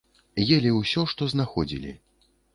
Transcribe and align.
Елі 0.55 0.71
ўсё, 0.77 1.03
што 1.13 1.29
знаходзілі. 1.35 1.95